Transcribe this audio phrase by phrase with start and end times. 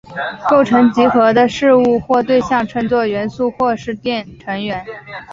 [0.49, 3.95] 构成集合的事物或对象称作元素或是
[4.43, 4.83] 成员。